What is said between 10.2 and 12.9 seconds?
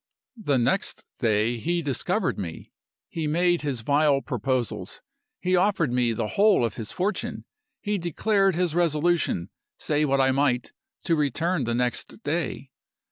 might, to return the next day.